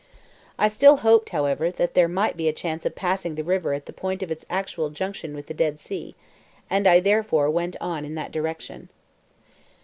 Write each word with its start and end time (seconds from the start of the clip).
I 0.57 0.67
still 0.67 0.97
hoped, 1.05 1.29
however, 1.29 1.69
that 1.69 1.93
there 1.93 2.07
might 2.07 2.35
be 2.35 2.47
a 2.47 2.53
chance 2.53 2.87
of 2.87 2.95
passing 2.95 3.35
the 3.35 3.43
river 3.43 3.71
at 3.75 3.85
the 3.85 3.93
point 3.93 4.23
of 4.23 4.31
its 4.31 4.47
actual 4.49 4.89
junction 4.89 5.35
with 5.35 5.45
the 5.45 5.53
Dead 5.53 5.79
Sea, 5.79 6.15
and 6.71 6.87
I 6.87 6.99
therefore 6.99 7.51
went 7.51 7.75
on 7.79 8.03
in 8.03 8.15
that 8.15 8.31
direction. 8.31 8.89